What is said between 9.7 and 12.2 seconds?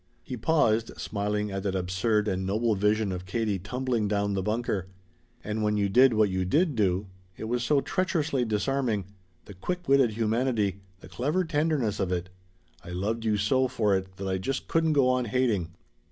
witted humanity, the clever tenderness of